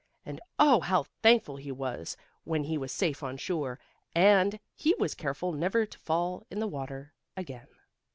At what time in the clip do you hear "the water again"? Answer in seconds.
6.59-7.67